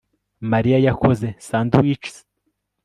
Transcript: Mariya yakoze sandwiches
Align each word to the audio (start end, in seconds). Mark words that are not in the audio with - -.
Mariya 0.51 0.77
yakoze 0.87 1.27
sandwiches 1.47 2.15